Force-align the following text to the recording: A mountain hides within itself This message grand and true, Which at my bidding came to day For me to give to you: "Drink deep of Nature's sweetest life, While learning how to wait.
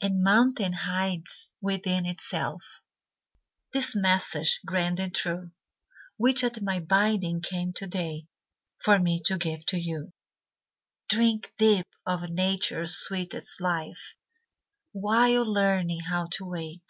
A 0.00 0.08
mountain 0.08 0.72
hides 0.72 1.50
within 1.60 2.06
itself 2.06 2.80
This 3.72 3.96
message 3.96 4.60
grand 4.64 5.00
and 5.00 5.12
true, 5.12 5.50
Which 6.16 6.44
at 6.44 6.62
my 6.62 6.78
bidding 6.78 7.42
came 7.42 7.72
to 7.72 7.88
day 7.88 8.28
For 8.78 9.00
me 9.00 9.20
to 9.24 9.36
give 9.36 9.66
to 9.66 9.76
you: 9.80 10.12
"Drink 11.08 11.54
deep 11.58 11.88
of 12.06 12.30
Nature's 12.30 12.94
sweetest 13.00 13.60
life, 13.60 14.14
While 14.92 15.44
learning 15.52 16.02
how 16.08 16.28
to 16.34 16.44
wait. 16.44 16.88